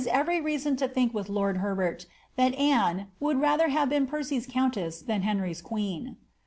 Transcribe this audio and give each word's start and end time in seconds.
erery 0.09 0.43
reason 0.43 0.75
to 0.75 0.87
tiiink 0.87 1.13
with 1.13 1.29
lord 1.29 1.57
Herbert, 1.57 2.07
that 2.35 2.55
Anne 2.55 2.97
^ 2.97 3.05
wonld 3.21 3.39
rather 3.39 3.67
have 3.67 3.87
been 3.89 4.07
Percy's 4.07 4.47
countess 4.47 4.99
than 4.99 5.21
Henry's 5.21 5.61
queen." 5.61 6.17